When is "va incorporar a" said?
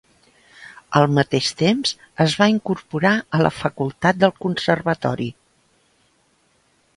2.39-3.43